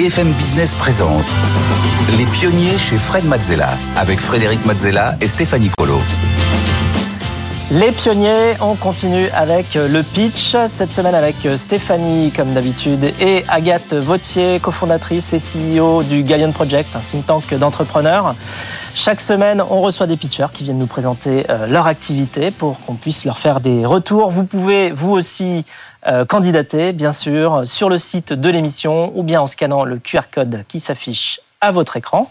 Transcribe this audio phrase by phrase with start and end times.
[0.00, 1.26] BFM Business présente
[2.16, 3.68] Les pionniers chez Fred Mazzella
[3.98, 5.98] avec Frédéric Mazzella et Stéphanie Colo.
[7.70, 13.92] Les pionniers, on continue avec le pitch, cette semaine avec Stéphanie comme d'habitude et Agathe
[13.92, 18.34] Vautier, cofondatrice et CEO du Gallion Project, un think tank d'entrepreneurs.
[18.94, 22.94] Chaque semaine, on reçoit des pitchers qui viennent nous présenter euh, leur activité pour qu'on
[22.94, 24.30] puisse leur faire des retours.
[24.30, 25.64] Vous pouvez, vous aussi,
[26.06, 30.22] euh, candidater, bien sûr, sur le site de l'émission ou bien en scannant le QR
[30.32, 32.30] code qui s'affiche à votre écran.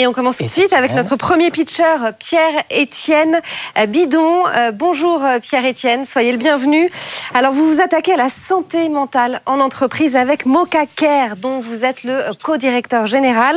[0.00, 3.40] Et on commence tout de suite avec notre premier pitcher, Pierre-Étienne
[3.88, 4.46] Bidon.
[4.46, 6.88] Euh, bonjour Pierre-Étienne, soyez le bienvenu.
[7.34, 11.84] Alors vous vous attaquez à la santé mentale en entreprise avec Mocha Care, dont vous
[11.84, 13.56] êtes le co-directeur général.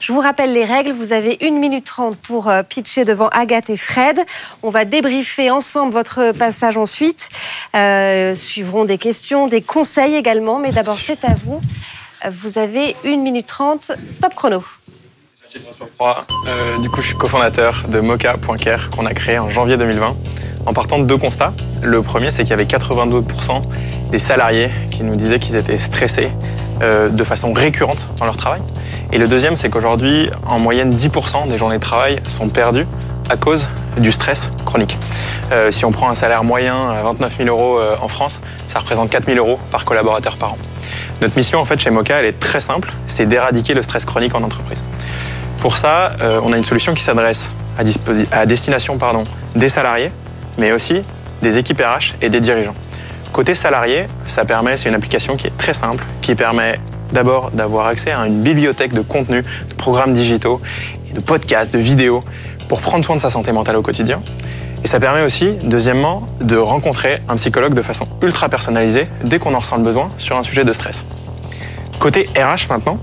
[0.00, 3.70] Je vous rappelle les règles, vous avez 1 minute 30 pour euh, pitcher devant Agathe
[3.70, 4.18] et Fred.
[4.64, 7.28] On va débriefer ensemble votre passage ensuite.
[7.76, 11.60] Euh, suivront des questions, des conseils également, mais d'abord c'est à vous.
[12.28, 14.64] Vous avez 1 minute 30, top chrono.
[16.46, 20.14] Euh, du coup, je suis cofondateur de Mocha.care qu'on a créé en janvier 2020
[20.66, 21.52] en partant de deux constats.
[21.82, 23.62] Le premier, c'est qu'il y avait 82%
[24.10, 26.30] des salariés qui nous disaient qu'ils étaient stressés
[26.82, 28.60] euh, de façon récurrente dans leur travail.
[29.12, 32.86] Et le deuxième, c'est qu'aujourd'hui, en moyenne, 10% des journées de travail sont perdues
[33.30, 34.98] à cause du stress chronique.
[35.52, 39.10] Euh, si on prend un salaire moyen à 29 000 euros en France, ça représente
[39.10, 40.58] 4 000 euros par collaborateur par an.
[41.22, 44.34] Notre mission en fait chez Mocha, elle est très simple, c'est d'éradiquer le stress chronique
[44.34, 44.82] en entreprise.
[45.60, 47.50] Pour ça, euh, on a une solution qui s'adresse
[48.30, 50.10] à, destination pardon, des salariés,
[50.58, 51.02] mais aussi
[51.42, 52.74] des équipes RH et des dirigeants.
[53.32, 56.78] Côté salarié, ça permet, c'est une application qui est très simple, qui permet
[57.12, 60.60] d'abord d'avoir accès à une bibliothèque de contenus, de programmes digitaux,
[61.14, 62.20] de podcasts, de vidéos,
[62.68, 64.20] pour prendre soin de sa santé mentale au quotidien.
[64.84, 69.54] Et ça permet aussi, deuxièmement, de rencontrer un psychologue de façon ultra personnalisée dès qu'on
[69.54, 71.02] en ressent le besoin sur un sujet de stress.
[71.98, 72.98] Côté RH maintenant,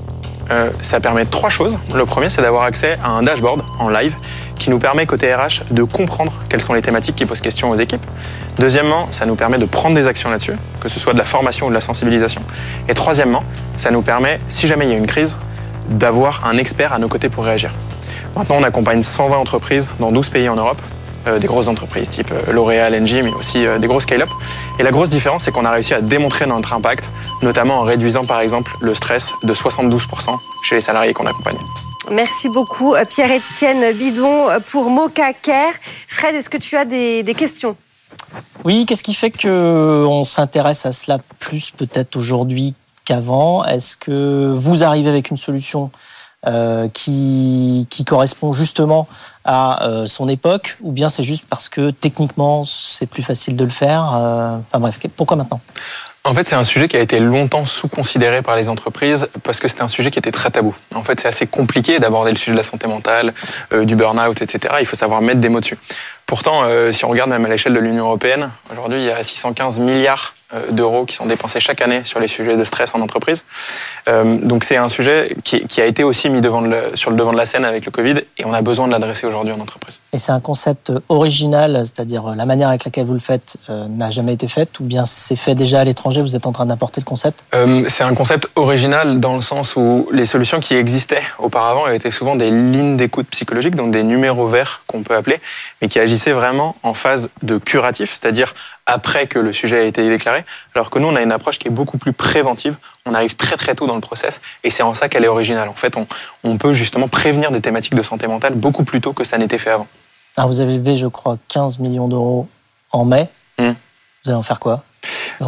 [0.51, 1.77] euh, ça permet trois choses.
[1.95, 4.15] Le premier, c'est d'avoir accès à un dashboard en live
[4.59, 7.75] qui nous permet, côté RH, de comprendre quelles sont les thématiques qui posent question aux
[7.75, 8.05] équipes.
[8.57, 11.67] Deuxièmement, ça nous permet de prendre des actions là-dessus, que ce soit de la formation
[11.67, 12.41] ou de la sensibilisation.
[12.87, 13.43] Et troisièmement,
[13.77, 15.37] ça nous permet, si jamais il y a une crise,
[15.89, 17.71] d'avoir un expert à nos côtés pour réagir.
[18.35, 20.81] Maintenant, on accompagne 120 entreprises dans 12 pays en Europe
[21.27, 24.29] euh, des grosses entreprises type euh, L'Oréal, Engie, mais aussi des gros scale-up.
[24.79, 27.05] Et la grosse différence, c'est qu'on a réussi à démontrer notre impact,
[27.43, 31.57] notamment en réduisant par exemple le stress de 72% chez les salariés qu'on accompagne.
[32.11, 35.73] Merci beaucoup Pierre-Étienne Bidon pour Mocha Care.
[36.07, 37.75] Fred, est-ce que tu as des, des questions?
[38.63, 42.73] Oui, qu'est-ce qui fait qu'on s'intéresse à cela plus peut-être aujourd'hui
[43.05, 43.63] qu'avant?
[43.65, 45.91] Est-ce que vous arrivez avec une solution
[46.45, 49.07] euh, qui, qui, correspond justement
[49.45, 53.63] à euh, son époque, ou bien c'est juste parce que techniquement c'est plus facile de
[53.63, 55.61] le faire euh, Enfin bref, pourquoi maintenant?
[56.25, 59.67] En fait, c'est un sujet qui a été longtemps sous-considéré par les entreprises parce que
[59.67, 60.73] c'était un sujet qui était très tabou.
[60.95, 63.33] En fait, c'est assez compliqué d'aborder le sujet de la santé mentale,
[63.83, 64.75] du burn-out, etc.
[64.79, 65.77] Il faut savoir mettre des mots dessus.
[66.25, 69.79] Pourtant, si on regarde même à l'échelle de l'Union européenne, aujourd'hui, il y a 615
[69.79, 73.43] milliards euh, d'euros qui sont dépensés chaque année sur les sujets de stress en entreprise.
[74.07, 76.63] Euh, donc c'est un sujet qui, a été aussi mis devant
[76.93, 79.25] sur le devant de la scène avec le Covid et on a besoin de l'adresser
[79.25, 79.99] aujourd'hui en entreprise.
[80.11, 84.11] Et c'est un concept original, c'est-à-dire la manière avec laquelle vous le faites euh, n'a
[84.11, 87.01] jamais été faite ou bien c'est fait déjà à l'étranger, vous êtes en train d'apporter
[87.01, 87.43] le concept?
[87.87, 92.35] C'est un concept original dans le sens où les solutions qui existaient auparavant étaient souvent
[92.35, 95.39] des lignes d'écoute psychologique, donc des numéros verts qu'on peut appeler,
[95.81, 98.53] mais qui agissaient vraiment en phase de curatif, c'est-à-dire
[98.85, 101.67] après que le sujet a été déclaré, alors que nous, on a une approche qui
[101.67, 102.75] est beaucoup plus préventive.
[103.05, 105.69] On arrive très très tôt dans le process et c'est en ça qu'elle est originale.
[105.69, 105.95] En fait,
[106.43, 109.57] on, peut justement prévenir des thématiques de santé mentale beaucoup plus tôt que ça n'était
[109.57, 109.87] fait avant.
[110.37, 112.47] Alors vous avez levé, je crois, 15 millions d'euros
[112.91, 113.27] en mai.
[113.57, 113.63] Mmh.
[113.63, 114.83] Vous allez en faire quoi?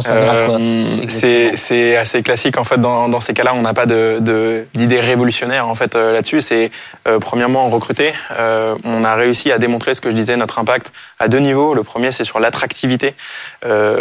[0.08, 3.52] Euh, c'est assez classique en fait dans, ces cas-là.
[3.54, 6.42] On n'a pas d'idée révolutionnaire en fait euh, là-dessus.
[6.42, 6.70] C'est
[7.08, 8.12] euh, premièrement recruter.
[8.84, 11.74] on a réussi à démontrer ce que je disais notre impact à deux niveaux.
[11.74, 13.14] Le premier c'est sur l'attractivité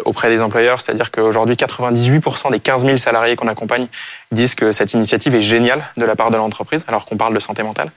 [0.06, 3.88] auprès des employeurs, c'est-à-dire qu'aujourd'hui 98% des 15 000 salariés qu'on accompagne
[4.32, 7.40] disent que cette initiative est géniale de la part de l'entreprise, alors qu'on parle de
[7.40, 7.92] santé mentale.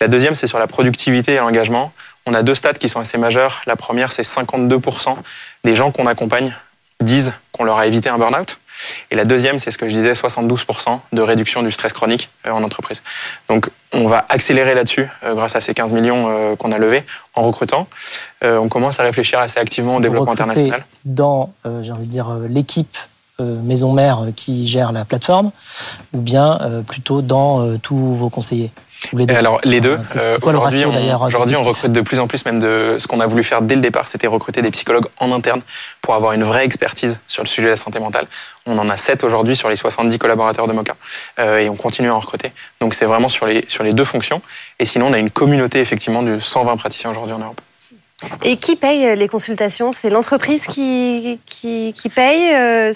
[0.00, 1.92] La deuxième c'est sur la productivité et l'engagement.
[2.26, 3.60] On a deux stats qui sont assez majeurs.
[3.66, 5.16] La première, c'est 52%
[5.64, 6.54] des gens qu'on accompagne
[7.04, 8.58] disent qu'on leur a évité un burn-out.
[9.10, 12.50] Et la deuxième, c'est ce que je disais, 72% de réduction du stress chronique euh,
[12.50, 13.02] en entreprise.
[13.48, 17.04] Donc on va accélérer là-dessus euh, grâce à ces 15 millions euh, qu'on a levés
[17.34, 17.86] en recrutant.
[18.42, 20.84] On commence à réfléchir assez activement au développement international.
[21.06, 22.98] Dans, j'ai envie de dire, l'équipe
[23.38, 25.50] maison mère qui gère la plateforme,
[26.12, 28.70] ou bien plutôt dans tous vos conseillers?
[29.12, 29.98] Les deux Alors les deux.
[30.90, 33.62] D'ailleurs Aujourd'hui, on recrute de plus en plus, même de ce qu'on a voulu faire
[33.62, 35.60] dès le départ, c'était recruter des psychologues en interne
[36.00, 38.26] pour avoir une vraie expertise sur le sujet de la santé mentale.
[38.66, 40.96] On en a 7 aujourd'hui sur les 70 collaborateurs de Moca
[41.38, 42.52] et on continue à en recruter.
[42.80, 44.40] Donc c'est vraiment sur les, sur les deux fonctions.
[44.78, 47.60] Et sinon, on a une communauté effectivement de 120 praticiens aujourd'hui en Europe.
[48.42, 49.92] Et qui paye les consultations?
[49.92, 52.92] C'est l'entreprise qui, qui, paye euh,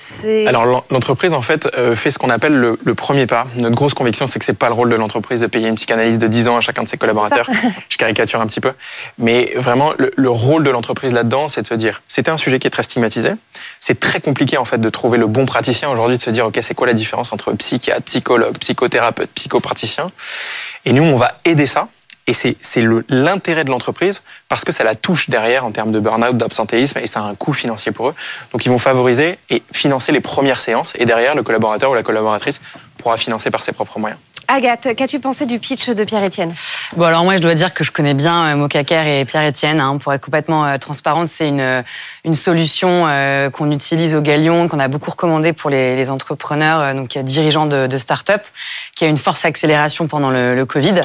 [0.47, 3.47] Alors l'entreprise en fait euh, fait ce qu'on appelle le, premier pas.
[3.57, 6.19] Notre grosse conviction c'est que c'est pas le rôle de l'entreprise de payer une psychanalyse
[6.19, 7.49] de 10 ans à chacun de ses collaborateurs.
[7.89, 8.73] Je caricature un petit peu.
[9.19, 12.67] Mais vraiment le, rôle de l'entreprise là-dedans c'est de se dire c'était un sujet qui
[12.67, 13.33] est très stigmatisé.
[13.81, 16.59] C'est très compliqué en fait de trouver le bon praticien aujourd'hui de se dire ok
[16.63, 20.11] c'est quoi la différence entre psychiatre, psychologue, psychothérapeute, psychopraticien?
[20.85, 21.89] Et nous on va aider ça
[22.29, 26.37] et c'est l'intérêt de l'entreprise parce que ça la touche derrière en termes de burn-out,
[26.37, 28.15] d'absentéisme et ça a un coût financier pour eux.
[28.53, 32.03] Donc ils vont favoriser et financer les premières séances et derrière le collaborateur ou la
[32.03, 32.61] collaboratrice
[32.99, 34.21] pourra financer par ses propres moyens.
[34.51, 36.55] Agathe, qu'as-tu pensé du pitch de Pierre-Étienne
[36.97, 39.79] Bon, alors moi, je dois dire que je connais bien euh, Mocaker et Pierre-Étienne.
[39.79, 41.85] Hein, pour être complètement euh, transparente, c'est une,
[42.25, 46.95] une solution euh, qu'on utilise au Galion, qu'on a beaucoup recommandé pour les, les entrepreneurs,
[46.95, 48.41] donc dirigeants de, de start-up,
[48.97, 51.03] qui a une force accélération pendant le, le Covid.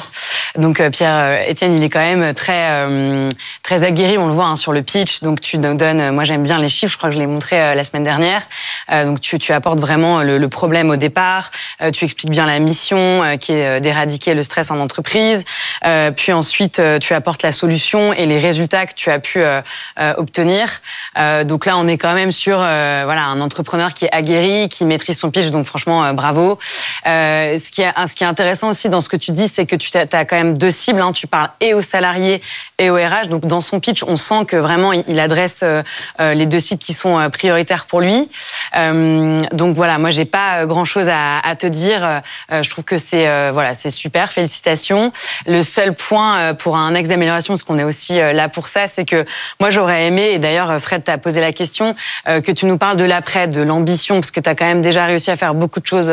[0.58, 2.68] Donc Pierre-Étienne, il est quand même très
[3.64, 5.22] très aguerri, on le voit hein, sur le pitch.
[5.22, 7.84] Donc tu donnes, moi j'aime bien les chiffres, je crois que je l'ai montré la
[7.84, 8.44] semaine dernière.
[8.92, 11.52] donc tu, tu apportes vraiment le, le problème au départ,
[11.92, 15.46] tu expliques bien la mission qui est euh, d'éradiquer le stress en entreprise.
[15.86, 19.44] Euh, puis ensuite, euh, tu apportes la solution et les résultats que tu as pu
[20.18, 20.82] obtenir.
[21.46, 25.18] donc là, on est quand même sur voilà un entrepreneur qui est aguerri, qui maîtrise
[25.18, 25.48] son pitch.
[25.48, 26.60] Donc franchement, bravo.
[27.06, 29.76] ce qui est ce qui est intéressant aussi dans ce que tu dis, c'est que
[29.76, 31.02] tu as, quand même deux cibles.
[31.02, 31.12] Hein.
[31.14, 32.42] Tu parles et aux salariés
[32.78, 33.28] et au RH.
[33.30, 35.64] Donc dans son pitch, on sent que vraiment il adresse
[36.20, 38.30] les deux cibles qui sont prioritaires pour lui.
[38.74, 42.22] donc voilà, moi j'ai pas grand chose à, te dire.
[42.50, 45.12] je trouve que c'est euh, voilà, c'est super, félicitations.
[45.46, 48.68] Le seul point euh, pour un axe d'amélioration, parce qu'on est aussi euh, là pour
[48.68, 49.26] ça, c'est que
[49.60, 51.96] moi j'aurais aimé, et d'ailleurs Fred t'a posé la question,
[52.26, 55.06] que tu nous parles de l'après, de l'ambition, parce que tu as quand même déjà
[55.06, 56.12] réussi à faire beaucoup de choses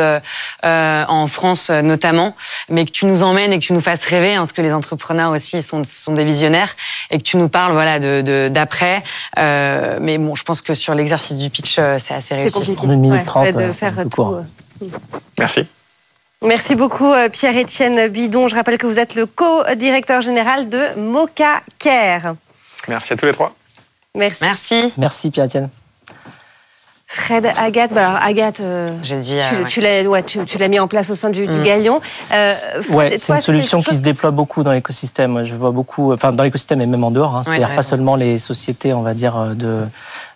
[0.63, 2.35] en France notamment,
[2.69, 4.73] mais que tu nous emmènes et que tu nous fasses rêver, hein, parce que les
[4.73, 6.75] entrepreneurs aussi sont, sont des visionnaires,
[7.09, 9.03] et que tu nous parles voilà de d'après.
[9.37, 12.51] mais bon, je pense que sur l'exercice du pitch, c'est assez réussi.
[12.51, 12.85] C'est compliqué.
[12.85, 14.37] Une minute trente, de faire tout.
[15.37, 15.67] Merci.
[16.43, 18.47] Merci beaucoup euh, Pierre-Étienne Bidon.
[18.47, 22.35] Je rappelle que vous êtes le co-directeur général de Moca Care.
[22.87, 23.53] Merci à tous les trois.
[24.15, 24.43] Merci.
[24.43, 24.93] Merci.
[24.97, 25.69] Merci Pierre-Étienne.
[27.13, 29.37] Fred, Agathe, bah Agathe, euh, dit,
[29.67, 31.63] tu, l'as, ouais, tu, l'as mis en place au sein du, du mm.
[31.63, 31.99] Galion.
[32.33, 32.51] Euh,
[32.91, 35.43] ouais, c'est une solution qui se déploie beaucoup dans l'écosystème.
[35.43, 37.35] Je vois beaucoup, enfin dans l'écosystème et même en dehors.
[37.35, 37.41] Hein.
[37.43, 39.87] C'est-à-dire pas seulement les sociétés, on va dire de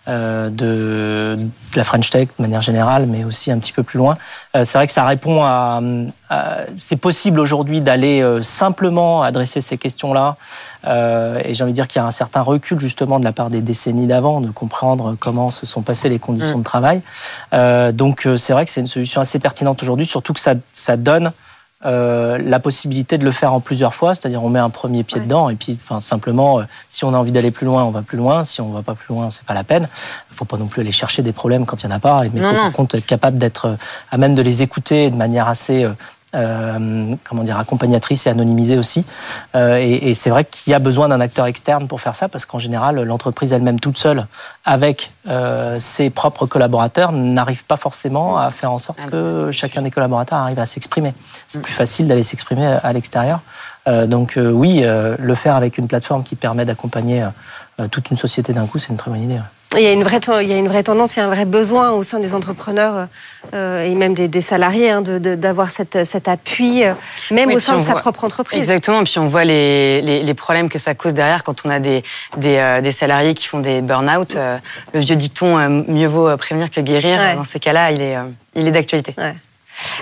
[0.08, 1.36] euh, de,
[1.74, 4.16] la French Tech de manière générale, mais aussi un petit peu plus loin.
[4.54, 5.80] Euh, c'est vrai que ça répond à.
[6.78, 10.36] c'est possible aujourd'hui d'aller euh, simplement adresser ces questions-là.
[10.86, 13.50] et j'ai envie de dire qu'il y a un certain recul justement de la part
[13.50, 16.62] des décennies d'avant, de comprendre comment se sont passées les conditions mm.
[16.62, 17.00] de travail.
[17.94, 21.32] donc c'est vrai que c'est une solution assez pertinente aujourd'hui, surtout que ça, ça donne
[21.84, 25.20] euh, la possibilité de le faire en plusieurs fois, c'est-à-dire on met un premier pied
[25.20, 28.00] dedans et puis enfin simplement euh, si on a envie d'aller plus loin, on va
[28.00, 29.86] plus loin, si on va pas plus loin, c'est pas la peine.
[30.32, 32.22] Il faut pas non plus aller chercher des problèmes quand il y en a pas,
[32.32, 33.76] mais par contre être capable d'être euh,
[34.10, 35.92] à même de les écouter de manière assez euh,
[37.24, 39.04] comment dire, accompagnatrice et anonymisée aussi.
[39.54, 42.46] Euh, et, c'est vrai qu'il y a besoin d'un acteur externe pour faire ça, parce
[42.46, 44.26] qu'en général, l'entreprise elle-même toute seule,
[44.64, 49.90] avec euh, ses propres collaborateurs, n'arrive pas forcément à faire en sorte que chacun des
[49.90, 51.14] collaborateurs arrive à s'exprimer.
[51.48, 53.40] C'est plus facile d'aller s'exprimer à l'extérieur.
[53.86, 57.24] donc oui, le faire avec une plateforme qui permet d'accompagner
[57.90, 59.38] toute une société d'un coup, c'est une très bonne idée.
[59.74, 61.30] Il y, a une vraie, il y a une vraie tendance, il y a un
[61.30, 63.08] vrai besoin au sein des entrepreneurs
[63.52, 66.94] euh, et même des, salariés hein, d'avoir cet appui, euh,
[67.30, 68.58] même au sein de sa propre entreprise.
[68.58, 72.04] Exactement, puis on voit les, les, problèmes que ça cause derrière quand on a des,
[72.36, 74.36] des, euh, des salariés qui font des burn-out.
[74.94, 78.16] le vieux dicton, mieux vaut prévenir que guérir, dans ces cas-là, il est,
[78.54, 79.14] il est d'actualité.
[79.18, 79.34] Ouais.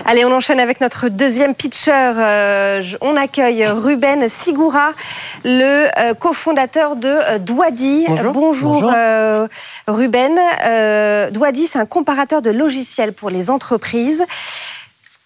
[0.03, 1.91] Allez, on enchaîne avec notre deuxième pitcher.
[1.93, 4.91] Euh, on accueille Ruben Sigura,
[5.43, 8.05] le euh, cofondateur de euh, Douadi.
[8.33, 8.91] Bonjour,
[9.87, 10.39] Ruben.
[11.31, 14.25] Douadi, c'est un comparateur de logiciels pour les entreprises.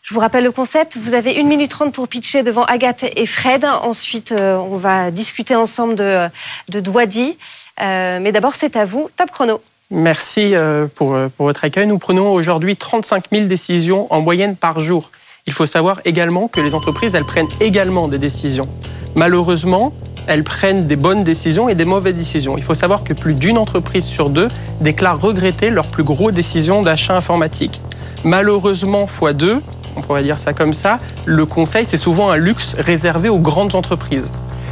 [0.01, 0.97] Je vous rappelle le concept.
[0.97, 3.65] Vous avez une minute trente pour pitcher devant Agathe et Fred.
[3.65, 6.27] Ensuite, on va discuter ensemble de,
[6.69, 7.37] de Douadi.
[7.79, 9.09] mais d'abord, c'est à vous.
[9.17, 9.61] Top chrono.
[9.91, 11.87] Merci euh, pour, euh, pour votre accueil.
[11.87, 15.09] Nous prenons aujourd'hui 35 000 décisions en moyenne par jour.
[15.47, 18.67] Il faut savoir également que les entreprises, elles prennent également des décisions.
[19.15, 19.91] Malheureusement,
[20.27, 22.55] elles prennent des bonnes décisions et des mauvaises décisions.
[22.55, 24.47] Il faut savoir que plus d'une entreprise sur deux
[24.79, 27.81] déclare regretter leurs plus gros décisions d'achat informatique.
[28.23, 29.59] Malheureusement, fois deux,
[29.95, 33.73] on pourrait dire ça comme ça, le conseil, c'est souvent un luxe réservé aux grandes
[33.73, 34.25] entreprises.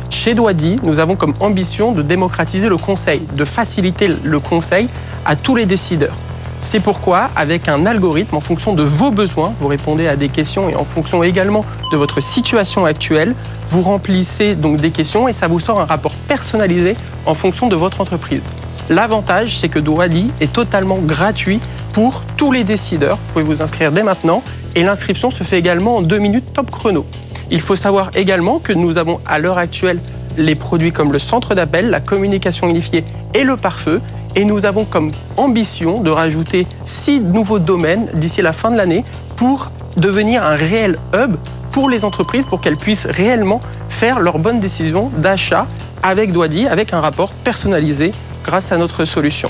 [0.09, 4.87] Chez Doidi, nous avons comme ambition de démocratiser le conseil, de faciliter le conseil
[5.25, 6.15] à tous les décideurs.
[6.61, 10.69] C'est pourquoi, avec un algorithme, en fonction de vos besoins, vous répondez à des questions
[10.69, 13.35] et en fonction également de votre situation actuelle,
[13.69, 16.95] vous remplissez donc des questions et ça vous sort un rapport personnalisé
[17.25, 18.43] en fonction de votre entreprise.
[18.89, 21.59] L'avantage, c'est que Doadi est totalement gratuit
[21.93, 23.17] pour tous les décideurs.
[23.17, 24.41] Vous pouvez vous inscrire dès maintenant
[24.75, 27.05] et l'inscription se fait également en deux minutes top chrono.
[27.49, 29.99] Il faut savoir également que nous avons à l'heure actuelle
[30.37, 34.01] les produits comme le centre d'appel, la communication unifiée et le pare-feu.
[34.35, 39.03] Et nous avons comme ambition de rajouter six nouveaux domaines d'ici la fin de l'année
[39.35, 41.37] pour devenir un réel hub
[41.71, 45.67] pour les entreprises pour qu'elles puissent réellement faire leurs bonnes décisions d'achat
[46.03, 48.11] avec Doidi, avec un rapport personnalisé
[48.43, 49.49] grâce à notre solution.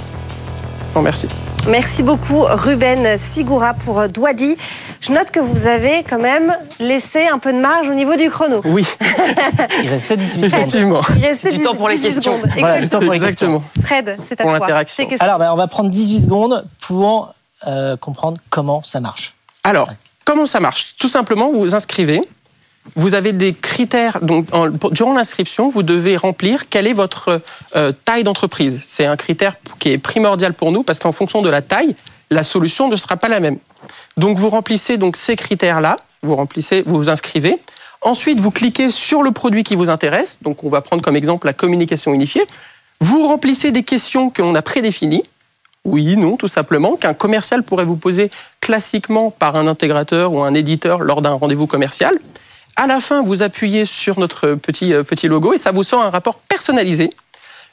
[0.83, 1.27] Je vous remercie.
[1.67, 4.55] Merci beaucoup Ruben Sigura pour Douadi.
[5.01, 8.29] Je note que vous avez quand même laissé un peu de marge au niveau du
[8.29, 8.61] chrono.
[8.63, 8.85] Oui.
[9.83, 10.45] Il restait 18 secondes.
[10.45, 11.01] Effectivement.
[11.17, 12.37] Il restait Du temps pour les 18 questions.
[12.37, 12.51] secondes.
[12.59, 13.61] Voilà, du temps pour les Exactement.
[13.83, 14.59] Fred, c'est à Pour toi.
[14.59, 15.03] l'interaction.
[15.03, 15.25] Tes questions.
[15.25, 17.33] Alors, ben, on va prendre 18 secondes pour
[17.67, 19.35] euh, comprendre comment ça marche.
[19.63, 19.89] Alors,
[20.23, 20.95] comment ça marche?
[20.97, 22.21] Tout simplement, vous vous inscrivez.
[22.95, 24.19] Vous avez des critères.
[24.21, 24.47] Donc,
[24.91, 27.41] durant l'inscription, vous devez remplir quelle est votre
[27.75, 28.81] euh, taille d'entreprise.
[28.87, 31.95] C'est un critère qui est primordial pour nous parce qu'en fonction de la taille,
[32.29, 33.57] la solution ne sera pas la même.
[34.17, 35.97] Donc, vous remplissez donc ces critères-là.
[36.23, 37.59] Vous remplissez, vous vous inscrivez.
[38.01, 40.37] Ensuite, vous cliquez sur le produit qui vous intéresse.
[40.41, 42.43] Donc, on va prendre comme exemple la communication unifiée.
[42.99, 45.23] Vous remplissez des questions que l'on a prédéfinies.
[45.85, 48.29] Oui, non, tout simplement, qu'un commercial pourrait vous poser
[48.59, 52.13] classiquement par un intégrateur ou un éditeur lors d'un rendez-vous commercial.
[52.79, 56.03] À la fin, vous appuyez sur notre petit, euh, petit logo et ça vous sort
[56.03, 57.09] un rapport personnalisé.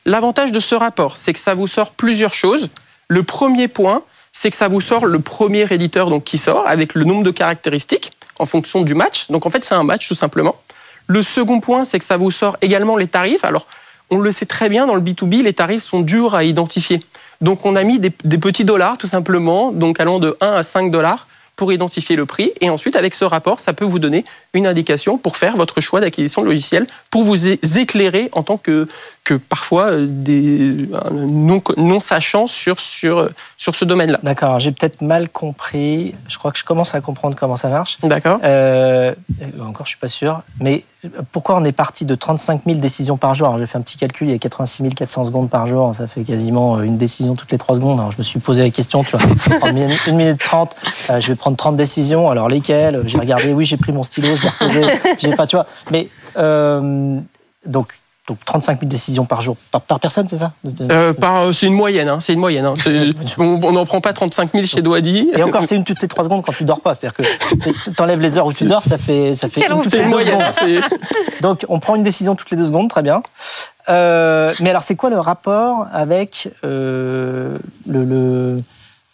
[0.07, 2.71] L'avantage de ce rapport, c'est que ça vous sort plusieurs choses.
[3.09, 6.95] Le premier point, c'est que ça vous sort le premier éditeur donc, qui sort avec
[6.95, 9.31] le nombre de caractéristiques en fonction du match.
[9.31, 10.57] Donc en fait, c'est un match tout simplement.
[11.07, 13.45] Le second point, c'est que ça vous sort également les tarifs.
[13.45, 13.67] Alors,
[14.09, 17.01] on le sait très bien, dans le B2B, les tarifs sont durs à identifier.
[17.43, 20.63] Donc, on a mis des, des petits dollars, tout simplement, donc allant de 1 à
[20.63, 22.53] 5 dollars pour identifier le prix.
[22.61, 26.01] Et ensuite, avec ce rapport, ça peut vous donner une indication pour faire votre choix
[26.01, 28.89] d'acquisition de logiciel, pour vous éclairer en tant que,
[29.25, 31.11] que parfois euh, des euh,
[31.77, 34.19] non, sur, sur, sur ce domaine-là.
[34.23, 36.15] D'accord, j'ai peut-être mal compris.
[36.29, 37.99] Je crois que je commence à comprendre comment ça marche.
[38.03, 39.15] D'accord Euh,
[39.61, 40.43] encore, je suis pas sûr.
[40.61, 40.85] Mais
[41.33, 43.49] pourquoi on est parti de 35 000 décisions par jour?
[43.49, 45.95] Alors, j'ai fait un petit calcul, il y a 86 400 secondes par jour.
[45.95, 48.01] Ça fait quasiment une décision toutes les 3 secondes.
[48.01, 49.27] Alors, je me suis posé la question, tu vois,
[49.63, 50.77] en 1 minute 30,
[51.11, 52.31] euh, je vais prendre 30 décisions.
[52.31, 53.03] Alors, lesquelles?
[53.07, 54.83] J'ai regardé, oui, j'ai pris mon stylo, je l'ai reposé.
[55.19, 55.67] J'ai pas, tu vois.
[55.91, 57.19] Mais, euh,
[57.67, 57.95] donc,
[58.29, 59.57] donc, 35 000 décisions par jour.
[59.71, 60.53] Par, par personne, c'est ça
[60.91, 62.65] Euh, par- C'est une moyenne, hein, c'est une moyenne.
[62.65, 62.75] hein.
[63.39, 65.31] On n'en prend pas 35 000 chez Doadi.
[65.37, 66.95] Et encore, c'est une toutes les 3 secondes quand tu dors pas.
[66.95, 70.07] C'est-à-dire que t'enlèves les heures où tu dors, ça fait, ça fait une toutes les
[70.07, 70.41] moyenne.
[70.53, 70.81] secondes.
[71.43, 73.23] Donc, on prend une décision toutes les deux secondes, très bien.
[73.91, 78.63] Euh, mais alors, c'est quoi le rapport avec euh, le, le-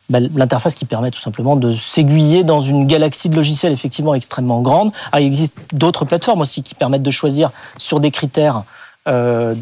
[0.09, 4.61] bah, l'interface qui permet tout simplement de s'aiguiller dans une galaxie de logiciels effectivement extrêmement
[4.61, 4.93] grande?
[5.11, 8.63] Alors, Il existe d'autres plateformes aussi qui permettent de choisir sur des critères
[9.09, 9.55] euh,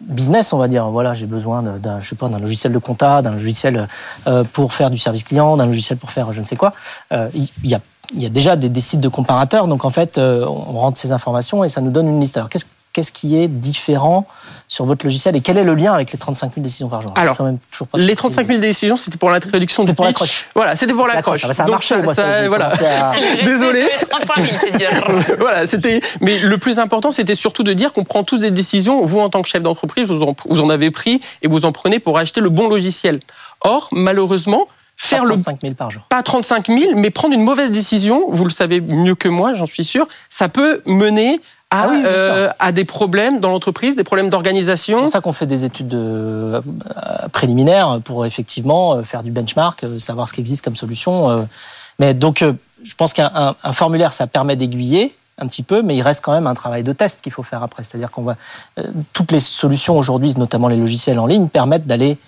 [0.00, 0.88] business, on va dire.
[0.90, 3.88] Voilà, j'ai besoin d'un, je sais pas, d'un logiciel de compta, d'un logiciel
[4.26, 6.72] euh, pour faire du service client, d'un logiciel pour faire je ne sais quoi.
[7.12, 7.80] Euh, Il y a
[8.14, 11.64] y a déjà des, des sites de comparateurs, donc en fait, on rentre ces informations
[11.64, 12.36] et ça nous donne une liste.
[12.36, 14.26] Alors, qu'est-ce qu'est-ce qui est différent
[14.68, 17.12] sur votre logiciel et quel est le lien avec les 35 000 décisions par jour?
[17.16, 20.06] Alors, quand même toujours pas Les 35 000 décisions, c'était pour l'introduction C'était du pour
[20.06, 20.12] pitch.
[20.20, 20.46] l'accroche.
[20.54, 21.40] Voilà, c'était pour l'accroche.
[21.44, 22.66] Ah bah, ça a Donc, marché, moi, ça, j'ai voilà.
[22.70, 23.12] commencé à-
[23.44, 23.84] Désolé.
[24.08, 25.36] 35 000, c'est dur.
[25.38, 26.00] voilà, c'était.
[26.22, 29.04] Mais le plus important, c'était surtout de dire qu'on prend tous des décisions.
[29.04, 31.72] Vous, en tant que chef d'entreprise, vous en, vous en avez pris et vous en
[31.72, 33.18] prenez pour acheter le bon logiciel.
[33.60, 36.02] Or, malheureusement, faire Pas le 35 000 par jour.
[36.08, 39.66] pas 35 000, mais prendre une mauvaise décision, vous le savez mieux que moi, j'en
[39.66, 41.40] suis sûr, ça peut mener
[41.74, 42.04] à, Ah oui, sûr.
[42.06, 45.00] euh, à des problèmes dans l'entreprise, des problèmes C'est d'organisation.
[45.02, 46.60] pour ça qu'on fait des études de- euh,
[47.32, 51.46] préliminaires pour effectivement euh, faire du benchmark, savoir ce qui existe comme solution.
[51.98, 52.44] Mais donc,
[52.84, 56.24] je pense qu'un un- un formulaire, ça permet d'aiguiller un petit peu, mais il reste
[56.24, 57.82] quand même un travail de test qu'il faut faire après.
[57.82, 58.36] C'est-à-dire qu'on va
[58.78, 62.18] euh, toutes les solutions aujourd'hui, notamment les logiciels en ligne, permettent d'aller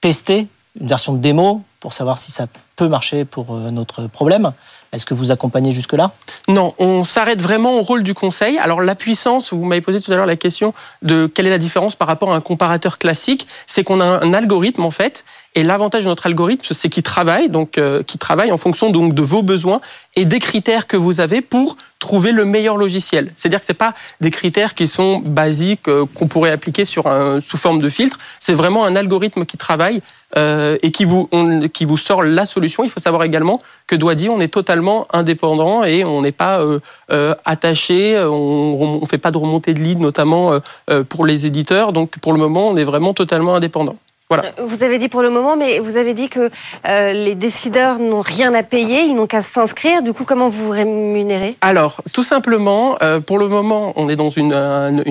[0.00, 0.46] tester
[0.80, 4.52] une version de démo pour savoir si ça peut marcher pour euh, notre problème.
[4.92, 6.12] Est-ce que vous accompagnez jusque-là?
[6.48, 8.58] Non, on s'arrête vraiment au rôle du conseil.
[8.58, 11.58] Alors la puissance, vous m'avez posé tout à l'heure la question de quelle est la
[11.58, 15.24] différence par rapport à un comparateur classique, c'est qu'on a un algorithme en fait,
[15.56, 19.22] Et l'avantage de notre algorithme, c'est qu'il travaille, donc euh, travaille en fonction donc de
[19.22, 19.80] vos besoins
[20.14, 23.32] et des critères que vous avez pour trouver le meilleur logiciel.
[23.36, 27.40] C'est-à-dire que c'est pas des critères qui sont basiques euh, qu'on pourrait appliquer sur un,
[27.40, 28.18] sous forme de filtre.
[28.38, 30.02] C'est vraiment un algorithme qui travaille
[30.36, 32.84] euh, et qui vous, on, qui vous sort la solution.
[32.84, 36.80] Il faut savoir également que Doidi, on est totalement indépendant et on n'est pas euh,
[37.10, 40.58] euh, attaché, on ne fait pas de remontée de lead, notamment euh,
[40.90, 41.92] euh, pour les éditeurs.
[41.92, 43.96] Donc pour le moment, on est vraiment totalement indépendant.
[44.28, 44.52] Voilà.
[44.58, 46.50] Vous avez dit pour le moment, mais vous avez dit que
[46.88, 50.02] euh, les décideurs n'ont rien à payer, ils n'ont qu'à s'inscrire.
[50.02, 51.54] Du coup, comment vous vous rémunérez?
[51.60, 54.52] Alors, tout simplement, euh, pour le moment, on est dans une,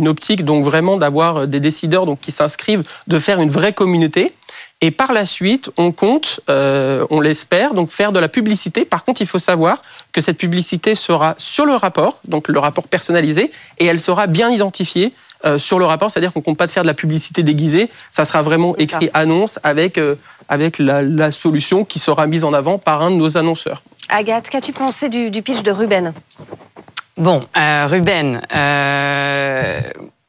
[0.08, 4.34] optique donc vraiment d'avoir des décideurs donc qui s'inscrivent, de faire une vraie communauté.
[4.82, 8.84] Et par la suite, on compte, euh, on l'espère, donc faire de la publicité.
[8.84, 9.80] Par contre, il faut savoir
[10.12, 14.50] que cette publicité sera sur le rapport, donc le rapport personnalisé, et elle sera bien
[14.50, 15.14] identifiée
[15.44, 17.90] euh, sur le rapport, c'est-à-dire qu'on compte pas de faire de la publicité déguisée.
[18.12, 20.16] Ça sera vraiment écrit annonce avec euh,
[20.48, 23.82] avec la, la, solution qui sera mise en avant par un de nos annonceurs.
[24.10, 26.14] Agathe, qu'as-tu pensé du, du, pitch de Ruben?
[27.18, 28.42] Bon, euh, Ruben.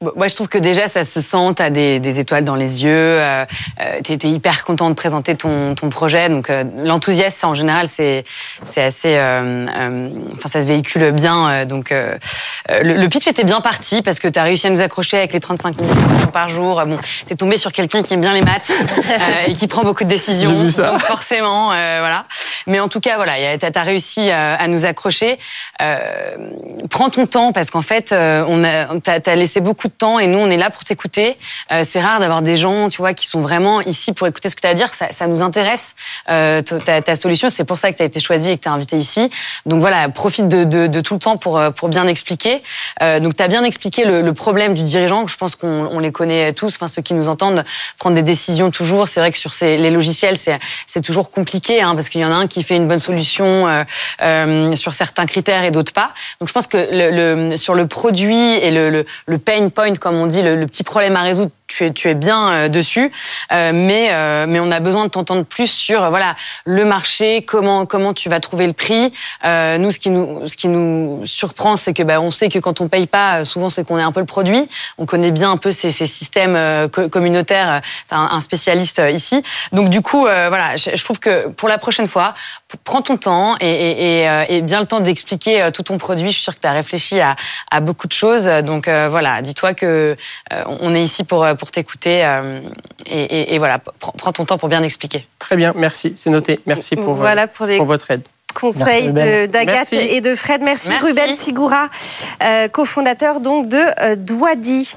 [0.02, 2.84] Moi, je trouve que déjà, ça se sent, tu as des, des, étoiles dans les
[2.84, 3.46] yeux, euh,
[4.04, 6.28] tu étais hyper content de présenter ton, ton projet.
[6.28, 8.26] Donc, euh, l'enthousiasme, en général, c'est
[8.76, 9.16] assez.
[9.16, 11.64] Euh, euh, enfin, ça se véhicule bien.
[11.64, 12.18] donc, le,
[12.82, 15.40] le, pitch était bien parti parce que tu as réussi à nous accrocher avec les
[15.40, 16.84] 35 minutes par jour.
[16.84, 18.70] Bon, tu es tombé sur quelqu'un qui aime bien les maths
[19.46, 20.60] et qui prend beaucoup de décisions.
[20.60, 20.90] Vu ça.
[20.90, 22.26] Donc, forcément, voilà.
[22.66, 25.38] Mais en tout cas, voilà, tu as, réussi à, nous accrocher.
[26.90, 30.26] prends ton temps parce qu'en fait, on a, tu as laissé beaucoup de temps et
[30.26, 31.36] nous on est là pour t'écouter.
[31.72, 34.56] Euh, c'est rare d'avoir des gens, tu vois, qui sont vraiment ici pour écouter ce
[34.56, 34.90] que tu as à dire.
[34.92, 35.96] Ça, nous intéresse
[36.30, 37.50] euh, ta, solution.
[37.50, 39.30] C'est pour ça que tu as été choisi et que tu as invité ici.
[39.64, 42.62] Donc voilà, profite de, tout le temps pour pour bien expliquer.
[43.02, 45.26] Euh, donc tu as bien expliqué le, problème du dirigeant.
[45.26, 46.74] Je pense qu'on on les connaît tous.
[46.76, 47.64] Enfin ceux qui nous entendent
[47.98, 49.08] prendre des décisions toujours.
[49.08, 52.32] C'est vrai que sur ces, les logiciels c'est toujours compliqué hein, parce qu'il y en
[52.32, 53.84] a un qui fait une bonne solution euh,
[54.22, 56.12] euh, sur certains critères et d'autres pas.
[56.40, 60.42] Donc je pense que sur le produit et le, le, le pain comme on dit,
[60.42, 63.10] le petit problème à résoudre tu es, tu es bien euh, dessus,
[63.52, 67.42] euh, mais, euh, mais on a besoin de t'entendre plus sur euh, voilà le marché,
[67.42, 69.12] comment, comment tu vas trouver le prix.
[69.44, 72.58] Euh, nous, ce qui nous, ce qui nous surprend, c'est que bah, on sait que
[72.58, 74.68] quand on paye pas, souvent c'est qu'on est un peu le produit.
[74.98, 77.80] On connaît bien un peu ces, ces systèmes co communautaires.
[78.08, 79.42] T'as un, un, spécialiste ici.
[79.72, 82.34] Donc du coup, voilà, je, trouve que pour la prochaine fois,
[82.84, 86.28] prends ton temps et, et, et, et bien le temps d'expliquer tout ton produit.
[86.28, 87.36] Je suis sûre que tu as réfléchi à,
[87.70, 88.46] à, beaucoup de choses.
[88.64, 90.16] Donc voilà, dis-toi que
[90.50, 92.60] on est ici pour pour t'écouter euh,
[93.06, 95.26] et, et, et, voilà, prends ton temps pour bien expliquer.
[95.38, 96.60] Très bien, merci, c'est noté.
[96.66, 97.76] Merci pour, voilà pour, les...
[97.76, 98.22] pour votre aide
[98.56, 100.62] conseils d'Agathe et de Fred.
[100.62, 101.04] Merci, merci.
[101.04, 101.88] Ruben Sigura,
[102.42, 104.94] euh, cofondateur donc de euh, Douadi.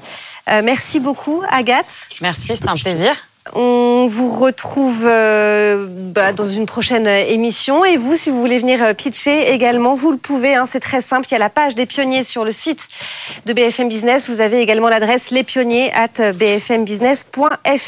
[0.48, 1.86] Euh, merci beaucoup Agathe.
[2.22, 3.12] Merci, c'était un plaisir.
[3.54, 7.84] On vous retrouve euh, bah, dans une prochaine émission.
[7.84, 10.54] Et vous, si vous voulez venir pitcher également, vous le pouvez.
[10.54, 11.26] Hein, c'est très simple.
[11.30, 12.86] Il y a la page des pionniers sur le site
[13.46, 14.28] de BFM Business.
[14.28, 17.78] Vous avez également l'adresse lespionniers at bfmbusiness.fr.